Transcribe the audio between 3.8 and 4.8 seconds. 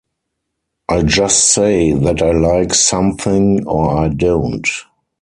I don't.